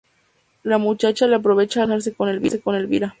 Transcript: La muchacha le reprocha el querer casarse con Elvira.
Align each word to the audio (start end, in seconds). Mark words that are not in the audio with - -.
La 0.63 0.79
muchacha 0.79 1.27
le 1.27 1.37
reprocha 1.37 1.81
el 1.83 1.87
querer 1.87 2.15
casarse 2.17 2.61
con 2.63 2.75
Elvira. 2.75 3.09